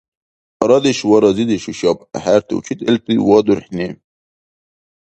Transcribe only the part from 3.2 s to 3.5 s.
ва